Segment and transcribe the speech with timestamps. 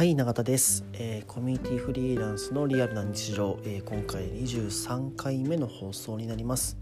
[0.00, 6.78] はい永田です、えー、コミュニティフリーランスのリアルな日常、えー、今回23回目の放送になります、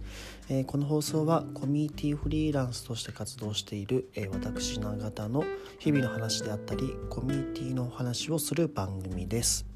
[0.49, 5.43] えー、この放送はコミュニティフリーランスとして活動している、え私永田の
[5.81, 9.67] 日々の話であったりコミュニティのお話をする番組です。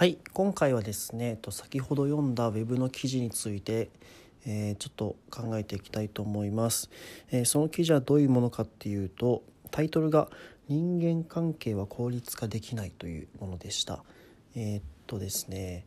[0.00, 3.90] はい今回はですね先ほど読んだ Web の記事について、
[4.46, 6.88] えー、ちょっと考えていきたいと思います、
[7.30, 10.30] えー、その記事はどういうものかっていうとタイトルが
[10.68, 14.02] 「人間関係は効率化できない」というものでした
[14.54, 15.84] えー、っとですね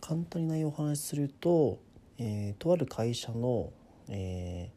[0.00, 1.80] 簡単に内容をお話しすると、
[2.18, 3.72] えとある会社の、
[4.08, 4.70] え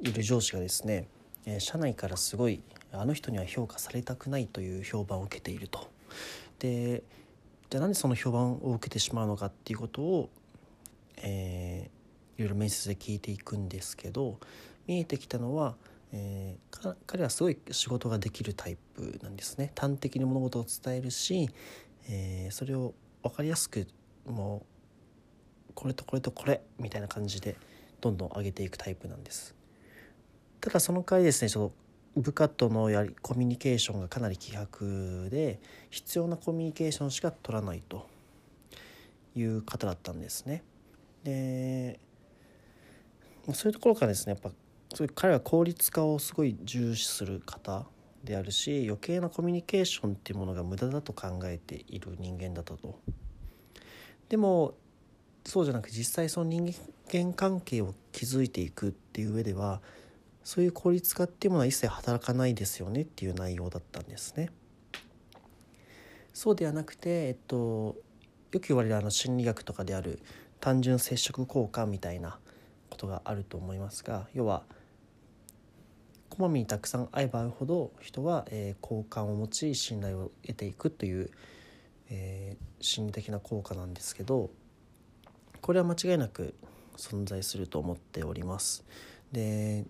[0.00, 1.08] いる上司がですね
[1.58, 2.62] 社内からすごい
[2.92, 5.90] あの人には評価されたくないという評判を受けていると。
[6.58, 7.02] で
[7.70, 10.30] じゃあなんでその評判を受けてしまうのかっていうことを、
[11.16, 14.38] えー、いろいろ面接で聞いていくんですけど
[14.86, 15.74] 見えてきたのは、
[16.12, 19.72] えー、彼はすごい仕事ができるタイプなんですね。
[19.76, 21.50] 端的に物事を伝えるし、
[22.08, 23.88] えー、それを分かりやすく
[24.24, 24.64] も
[25.68, 27.56] うこれとこれとこれみたいな感じで
[28.00, 29.54] どんどん上げていくタイプなんです。
[30.60, 31.85] ただその代わりですねちょっと
[32.16, 38.06] 部下とのやりコミュニケーションがかなり希薄で必要なコミュニケーションしか取らないと
[39.34, 40.64] いう方だったんですね。
[41.24, 42.00] で
[43.52, 44.50] そういうところからですねやっぱ
[44.94, 47.86] そういう彼は効率化をすごい重視する方
[48.24, 52.98] であるし余計なコミュニケーションっていうものが無駄だと考えている人間だったと。
[54.28, 54.74] でも
[55.44, 56.74] そうじゃなく実際その人
[57.12, 59.80] 間関係を築いていくっていう上では
[60.46, 64.50] そういう効率化っていうものは一切働かないですよねっていう内容だったんですね。
[66.32, 67.96] そうではなくて、えっと、
[68.52, 70.20] よく言われるあの心理学とかである
[70.60, 72.38] 単純接触効果みたいな
[72.90, 74.62] ことがあると思いますが要は
[76.28, 81.30] こまめにたくさん会えば会うほど人は、えー、好感を持ち信頼を得ていくという、
[82.08, 84.50] えー、心理的な効果なんですけど
[85.60, 86.54] これは間違いなく
[86.96, 88.84] 存在すると思っております。
[89.32, 89.84] で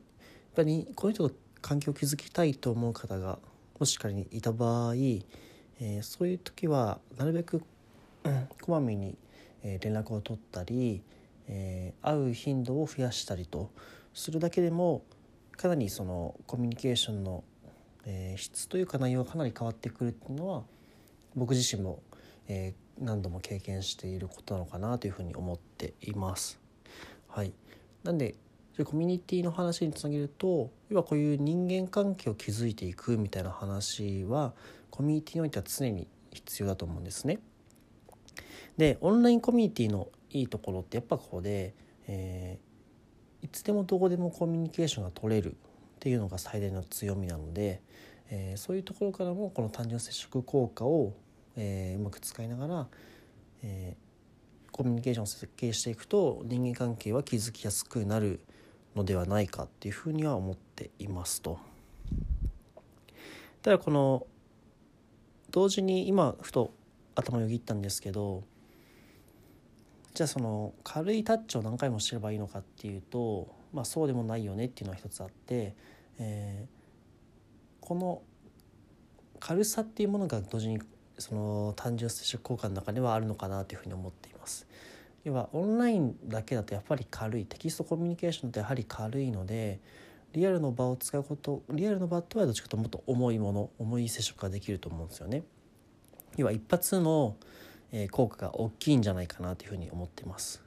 [0.56, 3.38] ぱりこういう人と関係を築きたいと思う方が
[3.78, 7.62] もし仮にいた場合、えー、そういう時はなるべく、
[8.24, 9.18] うん、こまめに、
[9.62, 11.02] えー、連絡を取ったり、
[11.46, 13.70] えー、会う頻度を増やしたりと
[14.14, 15.02] するだけでも
[15.58, 17.44] かなりそのコミュニケーションの、
[18.06, 20.62] えー、質というか内容がかなり変わってくるっていうのは
[21.34, 22.02] 僕自身も、
[22.48, 26.58] えー、何度も経験していることなのかなというふうに思っています。
[27.28, 27.52] はい、
[28.04, 28.36] なんで
[28.76, 34.52] でコミュニティの話につなげると要はこういう人間関係を築いていくみたいな話は
[34.90, 37.38] コミュニティにおいては常に必要だと思うんですね。
[38.76, 41.74] でオンラインコミュニティのいいところってやっぱここで、
[42.06, 45.56] えー、いつでもどこでもコミュニケーションが取れるっ
[45.98, 47.80] ていうのが最大の強みなので、
[48.28, 51.14] えー、そういうところからもこの単純接触効果を、
[51.56, 52.86] えー、うまく使いながら、
[53.62, 53.96] え
[54.76, 58.40] コミュニケーションを設計していくと人間関係は築きやすくなる
[58.96, 61.58] のではないかっていうふうには思っていますと。
[63.62, 64.26] ただこの
[65.50, 66.72] 同時に今ふと
[67.14, 68.44] 頭をよぎったんですけど
[70.14, 75.74] じゃあその軽いタッチを何回もしてればいいのかっていうとまあそうでもないよねっていうのは一つあって、
[76.18, 78.22] えー、この
[79.40, 80.80] 軽さっていうものが同時に
[81.18, 84.66] その単純接触効果の中ではあるのかなというふうに思っています。
[85.26, 89.80] 要はオンラインだけだとやっぱり軽いテキストコミュニケーションってやはり軽いので
[90.32, 95.42] リアルの場を使うことリアルの場とはどっちかというともっと重いもの重い接触ができると思うんですよね。
[96.36, 97.34] 要は一発の
[98.12, 100.62] 効果が大きいんじゃないかなというふうに思ってます。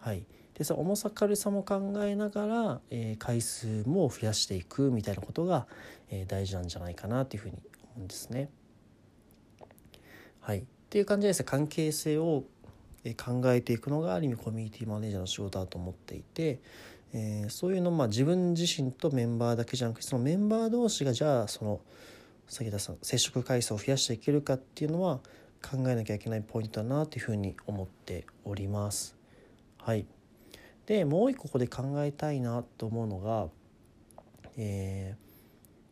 [0.00, 0.24] はい、
[0.54, 5.68] でその重さ軽さも考えながら、えー、回数も増やしていくみたいなことが、
[6.10, 8.50] えー、大事なんじゃないかなというふうに思うんですね。
[10.40, 12.42] はい、っていう感じでですね関係性を
[13.14, 16.60] 考えていくのがある意味コミュニティマネージャーの仕事だと思っていて、
[17.12, 21.80] えー、そういうのまあ自分自身とメンバーだけじゃなくてそのメンバー同士がじゃあその
[22.46, 25.20] 先田さん接触回数を増やしていけるかっていうのは
[25.62, 29.16] 考えなきゃいけないポイントだなというふうに思っております。
[29.78, 30.06] はい、
[30.86, 33.48] でもう一個ここで考えたいなと思うのが、
[34.56, 35.14] え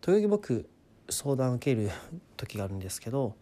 [0.01, 0.69] ー、時々僕
[1.09, 1.91] 相談を受ける
[2.37, 3.37] 時があるんですけど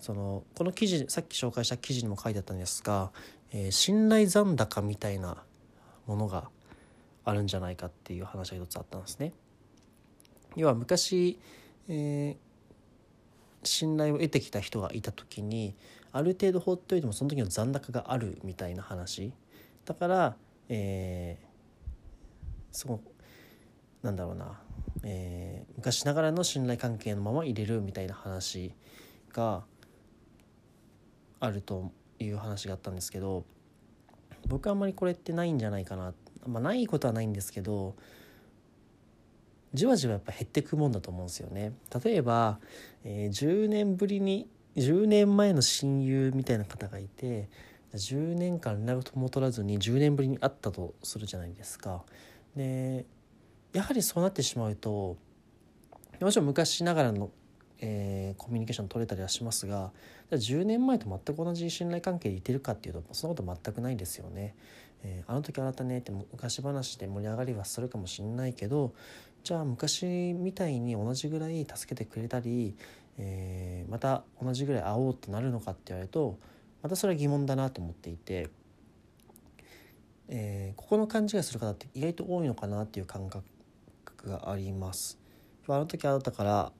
[0.00, 3.10] そのこの記事さっき紹介した記事にも書いてあったんですが、
[3.52, 5.42] えー、信頼残高みたいな
[6.06, 6.48] ものが
[7.24, 9.32] あるんじゃないかっていう話が一つあったんですね。
[10.54, 11.38] 要は昔、
[11.88, 15.74] えー、信頼を得てきた人がいた時に
[16.12, 19.32] ある程度放っておいてもその時の残高があるみたいな話
[19.84, 20.36] だから
[20.68, 21.46] えー、
[22.72, 23.00] その
[24.02, 24.60] なんだろうな、
[25.04, 28.72] えー、昔ながらの信頼関係のまま入れるみたいな話
[29.32, 29.64] が
[31.46, 33.44] あるという話があったんですけど
[34.46, 36.14] 僕はあんまりこれってないんじゃないかな、
[36.46, 37.94] まあ、ないことはないんですけど
[39.74, 41.72] じわじわやっぱ減ってくもんだと思うんですよね。
[42.02, 42.60] 例えば、
[43.04, 47.48] えー、10年ぶりに10年前の親友みたいな方がいて
[47.94, 52.04] 10年間連絡も取らずに10年ぶりに会ったとするじゃないですか。
[52.54, 53.04] で
[53.72, 55.16] やはりそうなってしまうと
[56.20, 57.30] もちろん昔ながらの、
[57.80, 59.92] えー、コミュニケーション取れたりはしますが
[60.30, 64.54] 10年前と全く同じ信頼関係でいてるかっていうとそんなこと全くないですよね。
[65.02, 68.94] えー、あの時あなたねって昔話で盛り上がりはするかもしれないけど
[69.44, 72.74] じゃあ昔みたいに同じぐらい助けてくれたり、
[73.18, 76.38] えー、また同じぐらい会おうってなるのかって言われると
[76.82, 78.48] またそれは疑問だなと思っていて、
[80.28, 83.44] え、ここの勘違いする方って意外と多いのかなっていう感覚
[84.28, 85.18] があります。
[85.68, 86.72] あの時あったから、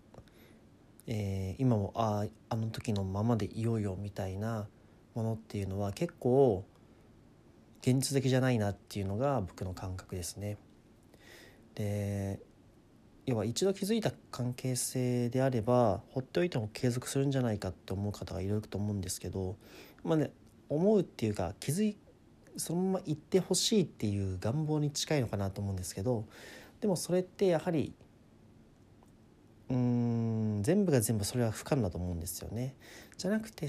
[1.07, 4.67] えー、今もああの時のままでいようよみたいな
[5.15, 6.65] ものっていうのは結構
[7.81, 10.59] 現実的じゃないなっていうのが僕の感覚ですね。
[11.75, 12.41] で
[13.27, 19.57] 要は一度築いた関係性であれば放っておいても継続するんじゃないかって思う方がいると思うんですけど
[20.05, 20.31] まあね
[20.69, 21.97] 思うっていうか気づい
[22.57, 26.25] そのまま行ってほしいっていう願望に近いのかなと思うんですけど
[26.81, 27.93] でもそれってやはり
[29.69, 32.77] うん全部が全部それは不可能だと思うんですよね。
[33.17, 33.69] じゃなくて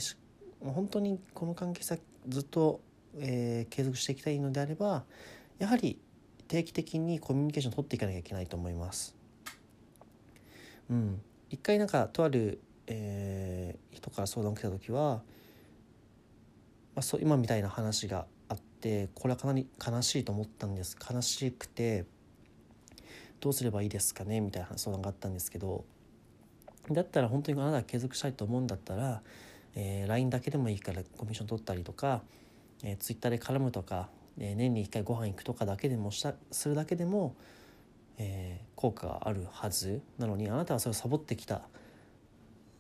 [0.62, 2.82] 本当にこの関係性ずっと、
[3.20, 5.04] えー、継続していきたいのであれば
[5.60, 6.00] やはり
[6.48, 9.16] 定期的にコミュニケーションを取っていかなきゃいけないと思います。
[10.90, 15.16] うん、一回なんかとある、えー、人から相談を受けた時は、
[16.96, 22.06] まあ、そう今みたいな話があってこれはかなり悲しいと思ったんです悲しくて
[23.40, 24.42] どうすればいいですかね？
[24.42, 25.86] みたいな相談があったんですけど
[26.92, 29.22] だったら本当にあなたが継続したいと思うんだったら、
[29.76, 32.22] えー、LINE だけでもいいからコミッション取ったりとか、
[32.84, 37.36] えー、Twitter で絡むとか、えー、年に1回ご飯行くとかだけでもしたするだけでも
[38.18, 41.62] えー、効果があるはずなのにあなたはそれをサボってきた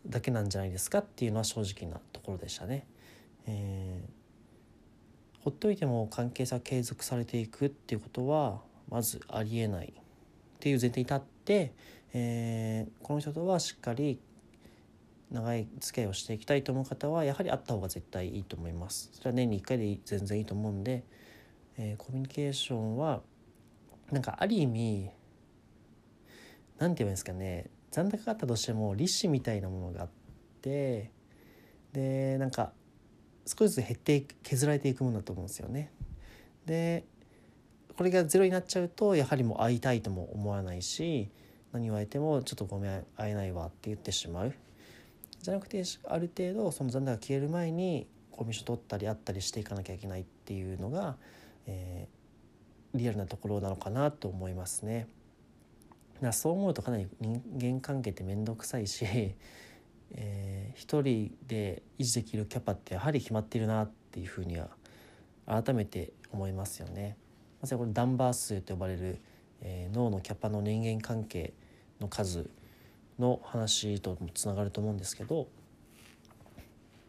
[0.05, 2.87] だけなんじゃないですかっていうのは正直なところでしたね。
[3.45, 9.93] えー、ほっておいても関係性は継続されていくっていうことはまずありえない
[10.57, 11.73] っていう前提に立って、
[12.13, 14.19] えー、この人とはしっかり
[15.31, 19.11] 長い付き合いをしていきたいと思う方はやはりあった方が絶対いいと思います。
[19.13, 21.03] それは年に1回で全然いいと思うんで、
[21.77, 23.21] えー、コミュニケーションは
[24.11, 25.11] なんかある意味
[26.79, 30.09] 何て言うんですかね残高があったとしても利子みたいなものがあっ
[30.61, 31.11] て
[31.93, 32.71] でなんか
[33.45, 35.91] 少しずつ減って削られていくものだと思うんですよね。
[36.65, 37.05] で
[37.97, 41.29] これがゼロになっちゃうとやはりもう会いたいとも思わないし
[41.73, 44.53] 何言われてもちょっとごめん会えないわって言ってしまう
[45.41, 51.15] じゃなくてある程度その残高が消える前にコミッション取ったり会ったりしていかなきゃいけないっていうのが、
[51.65, 55.07] えー、リアルなところなのかなと思いますね。
[56.21, 59.05] だそう思うとかなり人間関係って面倒くさいし、
[60.13, 64.69] えー、一人で維持できるキャパってやはり決まっているなっていうふうには
[65.45, 67.17] 改めて思いますよね。
[67.61, 69.19] まさにこれダンバー数と呼ばれる、
[69.61, 71.53] えー、脳のキャパの人間関係
[71.99, 72.49] の数
[73.19, 75.47] の話ともつながると思うんですけど、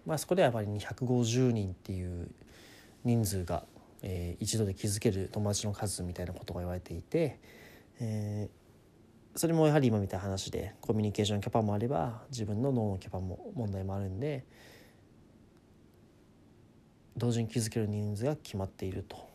[0.06, 2.30] まあ、そこではやっぱり250人っていう
[3.04, 3.64] 人数が、
[4.02, 7.38] えー、一度で築ける友達の数みたいなことが言われていて、
[8.00, 8.48] え
[9.38, 14.44] それもやはり今みたいな話でコミュニケーションキャパもあれば自分の脳のキャパも問題もあるんで
[17.16, 19.27] 同時に気づける人数が決まっていると。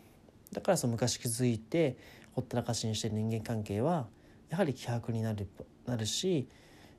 [0.54, 1.98] だからその昔気づいて
[2.34, 4.08] ほったらかしにしてる人間関係は
[4.50, 5.48] やはり希薄になる
[5.86, 6.48] なるし、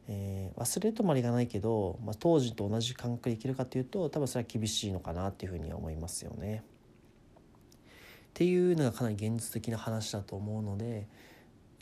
[0.08, 6.62] えー、忘れるとまりがないけど、まあ、当時と同じ感覚でいけるかというと多分それは厳しいのかなっていうふうには思いますよね。
[6.64, 11.06] っていうのがかなり現実的な話だと思うので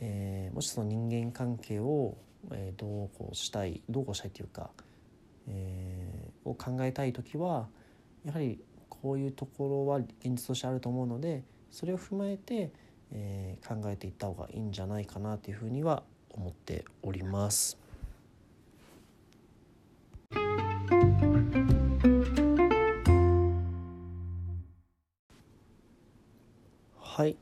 [0.04, 2.16] えー、もしその人間関係を、
[2.50, 4.70] えー、どうこうしたいどうこうしたいというか、
[5.46, 7.68] えー、を考えたい時は
[8.24, 12.70] やはりこういうところは現実としてあると思うのでそれを踏まえて、
[13.10, 17.78] えー、考えていった方がいいんじゃないかなというふうには思っております。
[27.00, 27.36] はい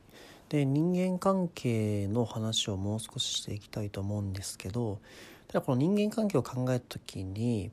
[0.49, 4.99] で人間関係の話をもう少ししていきたいと思うんですけど
[5.47, 7.71] ただこの人間関係を考えた時に、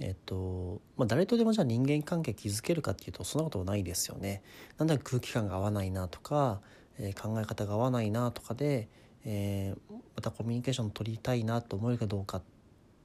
[0.00, 4.42] えっとまあ、誰とでもじゃあ人間関係築けるかっていうとそんなことはないですよね。
[4.76, 6.60] なんだか空気感が合わないなとか、
[6.98, 8.88] えー、考え方が合わないなとかで、
[9.24, 12.42] えー、またコミュニケーション取りたいなと思えるかどうかっ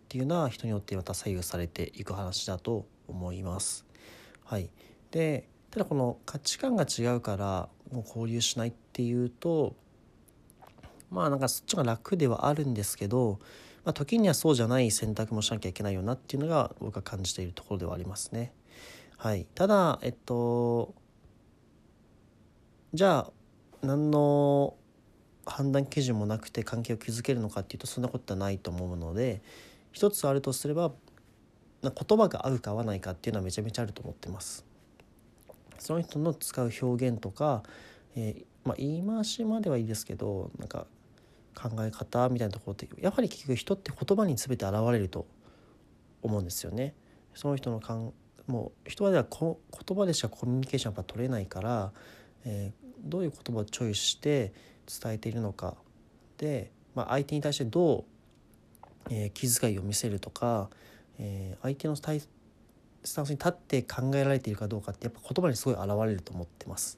[0.08, 3.86] ていうのは人によってまた左右されていく話だと思います。
[4.44, 4.70] はい、
[5.12, 9.76] でただこの価値観が違うからもう交流しないっていうと
[11.12, 13.40] まあなんかそっちが楽ではあるんですけど
[13.86, 18.54] まあ、時にはそうじゃない選択もしなきゃいけないよなっていうのが僕が感じているところではありますね。
[19.18, 20.94] はい、ただえっと
[22.94, 23.32] じゃあ
[23.82, 24.76] 何の
[25.46, 29.42] 判断基準もなくて関係を築けるのかっていうとそんなことはないと思うので
[29.92, 30.92] 一つあるとすれば
[31.82, 34.66] 言葉が合うか合わないかっていうのはめちゃめちゃあると思ってます。
[35.78, 37.64] その人の使う表現とか、
[38.16, 40.88] えー、まあ、言い回しまではいいですけどなんか
[41.60, 45.28] 考え方みたいなところってやはり結局人って言葉に全て現れると
[46.22, 46.94] 思うんですよね。
[47.34, 48.14] その人のかん
[48.48, 51.92] もう人はではこ言葉でしかコミュニケーションやっぱ取れないから、
[52.46, 54.54] えー、どういう言葉をチョイスして
[55.02, 55.76] 伝えているのか
[56.38, 58.04] で、まあ、相手に対してどう、
[59.12, 60.70] えー、気遣いを見せるとか、
[61.20, 62.20] えー、相手のスタン
[63.26, 66.98] スに立って考えられているかどうかってやっぱ言葉にすごい現れると思ってます。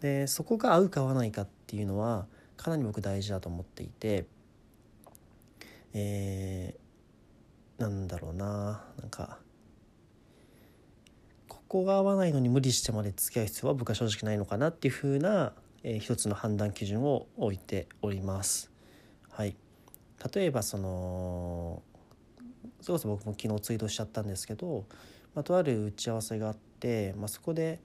[0.00, 4.26] でそこが合うか合わないかっていうのはかなり僕大事だと思っていて
[5.94, 9.38] えー、なんだろうななんか
[11.48, 15.52] ここが合わないのに無理してまで付き合う必要は僕は正直ないのかなっていうふうな、
[15.84, 18.70] えー、一つの判断基準を置いております。
[19.30, 19.56] はい、
[20.34, 21.82] 例えばその
[22.80, 24.84] それこそ僕も昨日ツイートしちゃったんですけど、
[25.34, 27.80] まあ、とある打ち合わせがあって、まあ、そこで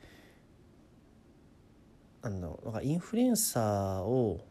[2.22, 4.42] あのなんかインフルエンサーを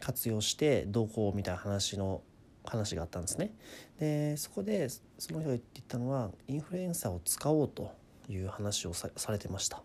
[0.00, 2.22] 活用してどうこうみたいな話の
[2.64, 3.52] 話があったんですね。
[3.98, 7.92] でそこでその人が言ってたのはインフルエンサーを使おうと
[8.28, 9.82] いう話をされてました。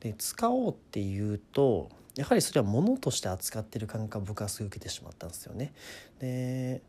[0.00, 5.72] で使おうっていうとやはりそれは物として扱ってる感覚を僕はすぐ受けてしまったんですよね。
[6.18, 6.82] で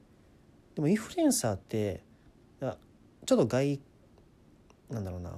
[0.75, 2.01] でもインフルエンサーって
[2.59, 2.77] ちょっ
[3.25, 3.79] と外
[4.89, 5.37] なんだろうな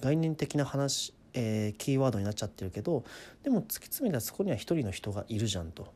[0.00, 3.04] 概念的な話、えー、キーワードになっちゃってるけど
[3.42, 5.92] でも突き詰めたらそこには一人の人がいるじゃんと。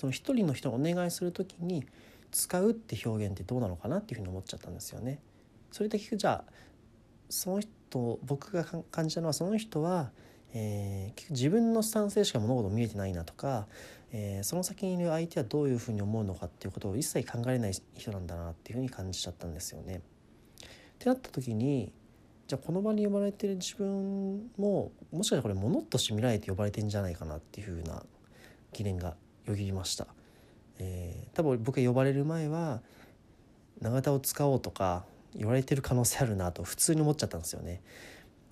[0.00, 1.84] その一人の人がお願いする時に
[2.30, 5.20] 使うって表現ってどうなのかなっていうふうに思っちゃったんですよね。
[5.70, 6.52] それで聞くじゃあ
[7.28, 10.10] その人僕が感じたのはその人は、
[10.54, 13.66] えー、自分のスタンスでしか物事見えてないなとか、
[14.10, 19.96] えー、その先にいる相手はどういうふうに思うのかっていうことを一切考えれない人なんだなっていうふうに感じちゃったんですよね。
[19.96, 20.00] っ
[20.98, 21.92] てなった時に
[22.46, 28.02] じゃあこの場に呼ばれてる自分ももしかしたらこれ物として見られて呼ばれてんじゃないかなっていうふうな
[28.72, 29.14] 疑念が
[29.50, 30.06] よぎりました、
[30.78, 32.80] えー、多分僕が呼ばれる前は
[33.80, 35.04] 永田を使おうとか
[35.34, 37.80] 言われてる可能性あるなと普通に思っちゃったんですよね。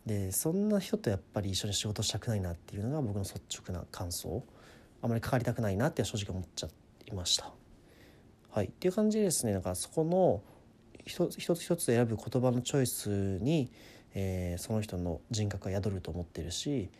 [0.06, 4.42] でそんな人とやっぱり一緒に仕事したくないなっていうのが僕の率直な感想。
[5.00, 6.68] あまり関わりたくないなって正直思っちゃ
[7.06, 7.52] いました。
[8.50, 8.66] はい。
[8.66, 10.42] っていう感じでですねなんかそこの
[11.04, 13.70] 一つ一つ選ぶ言葉のチョイスに、
[14.14, 16.90] えー、その人の人格が宿ると思ってるし、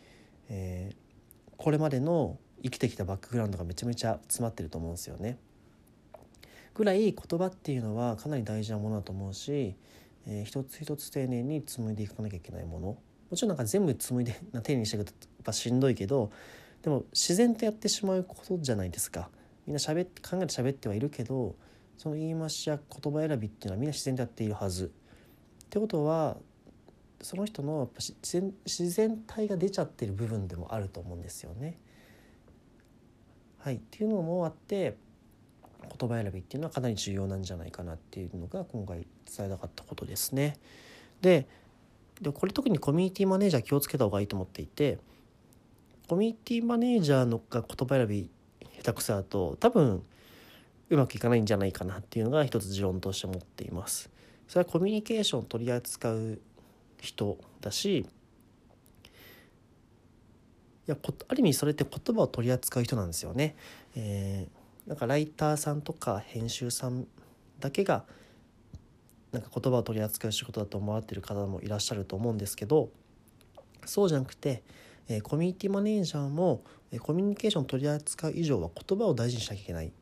[0.48, 5.38] えー、これまでの生きてきたバックグラウンドがめちゃめちゃ詰まってると思うんですよね。
[6.74, 9.74] ぐらい言葉っていうのはかなり大事なものだと思うし、
[10.26, 12.86] えー、一つ一つ丁寧に紡いでいかなきゃいけないもの
[13.30, 16.30] もちろんなんか全部紡いで丁寧にしていくとやっぱしんどいけど
[16.82, 19.28] でも自然とやってしまうことじゃないですか。
[19.66, 21.56] みんな喋って考えて喋ってはいるけど
[21.98, 24.86] その言い回しや言葉選びっていうのはみんな自然とやっているはず。
[24.86, 26.36] ってことは
[27.20, 31.78] その人のやっぱ自然自然体が出ちゃってる部分でもあると思うんですよね。
[33.58, 34.96] はい、っていうのもあって
[35.98, 40.56] 言葉選びっていうのはかなり重要なんじゃないかなっていうのが今回伝えたかったことですね。
[41.20, 41.46] で
[42.20, 44.98] でこれ特にコミュニティマネージャー気をつけた方がいいと思っていて
[46.08, 48.30] コミュニティマネージャーのが言葉選び
[48.78, 50.02] 下手くそだと多分
[50.90, 54.10] うまくいかないんじゃないかなっていうのが一つ持論として持っています。
[54.48, 56.40] それはコミュニケーション取り扱う
[57.00, 58.06] 人だし
[60.88, 60.96] や
[61.28, 63.56] ある意味それって言葉を取り扱う人なんですよね。
[63.94, 67.06] えー、なんかライターさんとか編集さん
[67.60, 68.04] だけが
[69.32, 72.88] なんか言葉を取り扱う仕事だと思われてる方もいらっしゃると思うんですけど
[73.84, 74.62] そうじゃなくて、
[75.08, 79.92] えー、コミュニティマネージャーも、えー、コミュニケーションを取り扱う以上は言葉を大事にしなきゃいけない。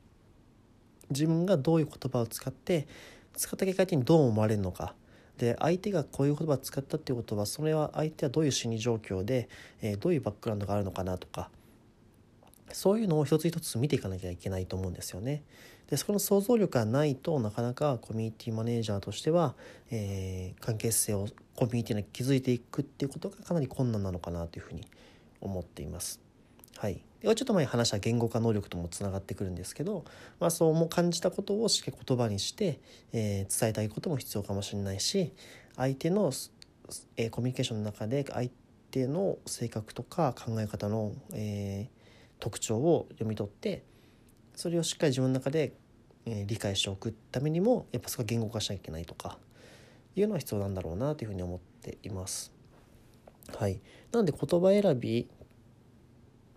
[1.11, 2.88] 自分がどういう言葉を使って
[3.37, 4.95] 使った結果的にどう思われるのか
[5.38, 9.49] で相手がこういう言葉を使ったっていうことはそれは相手はどういう心理状況で、
[9.83, 11.50] えー、どういうバックグラウンドがあるのかなとか
[12.73, 15.43] そういうのを一つ一つ見ていかなきゃいけないと思うんですよね。
[15.88, 19.55] でそこの想像力がないとなかなかコミュニティマネージャーとしては、
[19.93, 24.85] えー、関係性をコミュニティに築いていくっていうことがかなり困難なのかなというふうに
[25.40, 26.25] 思っています。
[26.78, 30.04] はい、ではちょっと前に話した言語化能力ともつながってくるんですけど、
[30.38, 32.80] まあ、そうも感じたことをしっかり言葉にして、
[33.12, 35.33] えー、伝えたいことも必要かもしれないし
[35.75, 36.33] 相手の、
[37.16, 38.50] えー、コミュニケーションの中で相
[38.90, 43.83] 手の性格とか考え方の、えー、特徴を読み取って
[44.54, 45.75] それをしっかり自分の中で、
[46.25, 49.38] え、理解しておくためにもやっぱそこは言語化しなきゃいけないとか
[50.14, 52.52] いうのは必要なんだろうなというふうに思っています。
[53.54, 53.80] はい、
[54.12, 55.28] なので言葉選び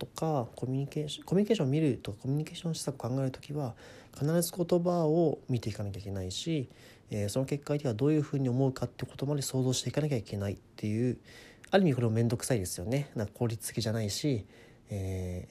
[0.00, 3.74] とかコミュニケーションコミュニケーションを見るとかコミュニケーション施策を考える時は
[4.14, 6.70] 必ず言葉を見ていかなきゃいけないし、
[7.10, 11.18] えー、その結果相手がどういうふうに思うかってことまで想像していかなきゃいけないっていう
[11.70, 14.46] ある意味これも面倒くさいですよねなんか効率的じゃないし、
[14.88, 15.48] え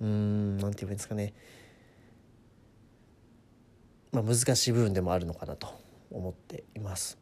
[0.00, 1.34] ー、うーんなんて言うんですかね
[4.12, 5.68] まあ、難しい部分でもあるのかなと
[6.10, 7.18] 思っています。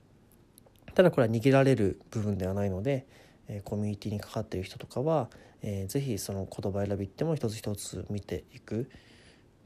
[0.94, 3.06] ただこれは逃げられる部分ではないので、
[3.48, 5.28] えコミュニティにかかっている人とかは、
[5.62, 8.90] えー、ぜひその言葉選びっても一つ一つ見ていく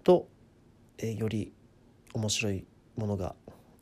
[0.05, 0.29] と、
[0.99, 1.53] えー、より
[2.15, 2.65] 面白い
[2.97, 3.35] ものが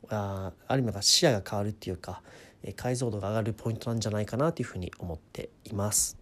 [0.09, 2.21] あある意味が視野が変わるっていうか、
[2.63, 6.20] え、解像度が上がるポイントなんじゃないかなというふうに思っています。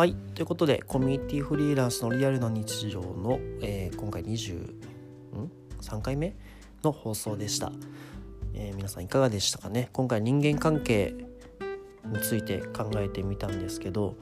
[0.00, 0.14] はい。
[0.34, 6.34] ということでコミュニティフリーランスのリアルな日常の、えー、今回23回目？
[6.82, 7.70] の放送でした、
[8.54, 9.90] えー、皆さんいかがでしたかね？
[9.92, 11.14] 今回人間関係
[12.06, 14.16] について考えてみたんですけど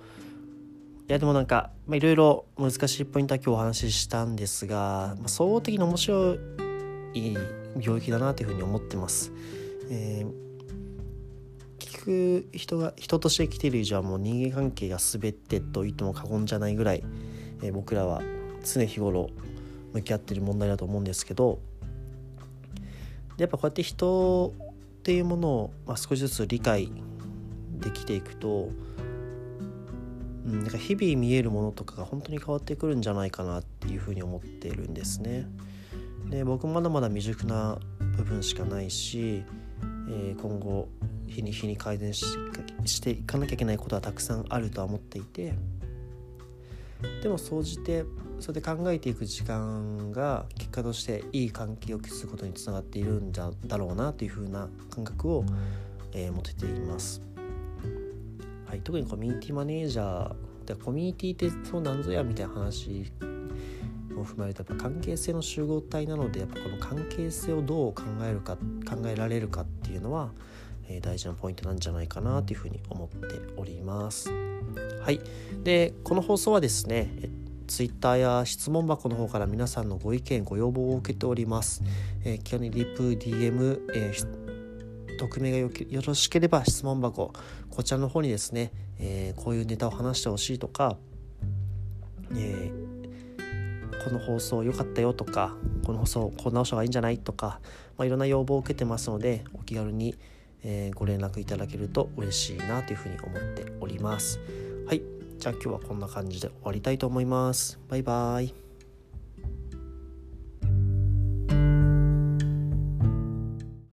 [1.08, 6.34] いやでもなんかいろいろ難しいポイントは今日お話ししたんですが、まあ、総合的に面白
[7.14, 7.36] い
[7.76, 9.30] 領域だなというふうに思ってます。
[9.88, 10.47] えー
[11.98, 17.02] く人が人として生きている以上はもう人間関係が全てと言っても過言じゃないぐらい、
[17.62, 18.22] えー、僕らは
[18.64, 19.28] 常日頃
[19.92, 21.58] 向き合ってる問題だと思うんですけど
[23.36, 24.52] やっぱこうやって人
[25.00, 26.90] っていうものを、まあ、少しずつ理解
[27.78, 28.70] できていくと、
[30.44, 35.46] うん、なんか日々見えるものとかが本当に変わってくるんじゃないかなっていうふうに思ってるんですね。
[36.30, 37.78] で僕まだまだ未熟な
[38.16, 39.44] 部分しかないし、
[40.10, 40.88] えー、今後
[41.28, 45.54] 日に日に改善していかなきゃいけないことはたくさんあるとは思っていて
[47.22, 48.04] でも総じて
[48.40, 55.44] それで考えていく時間が結果としていい関係を築くことにつながっているんだだろうなというふうな感覚を、
[56.12, 57.20] えー、持てています。
[58.66, 60.34] はい、特にコミュニティマネージャー
[60.66, 63.10] でコミュニティってそうなんぞやみたいな話
[64.14, 70.32] を踏まえるとやっぱ関係性の集合体なのでやっぱこの関係性をどう考えるか考えられるかっていうのは
[70.88, 74.30] え大事なポイントなんじゃないかなというふうに思っております。
[75.02, 75.20] はい、
[75.62, 77.10] でこの放送はですね
[77.66, 81.82] ツイッターや質問箱の方から皆さんのご意見ご要望を受けております。
[82.24, 85.70] えー、基本にリプ DM、えー、匿名がよ
[86.02, 87.32] ろしければ質問箱
[87.70, 90.96] こちらの方にですね、えー、こういうネタを話してほしいとか、
[92.34, 92.72] え、
[94.04, 97.60] この放送良かったよとかこの放送こんなした方がいいんじゃないとか、
[97.98, 100.16] まあ、いろんな要望を受けてますのでお気軽に
[100.62, 104.40] えー、ご連絡いただけると嬉しいなというふうに思っております。
[104.86, 105.02] はい。
[105.38, 107.78] じゃあ今日はこんな感じで終わりたいと思います。
[107.88, 108.67] バイバーイ。